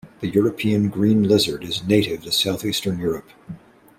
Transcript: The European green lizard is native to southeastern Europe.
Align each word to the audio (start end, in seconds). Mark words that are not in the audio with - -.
The 0.19 0.29
European 0.29 0.89
green 0.89 1.21
lizard 1.21 1.63
is 1.63 1.83
native 1.83 2.23
to 2.23 2.31
southeastern 2.31 2.97
Europe. 2.97 3.29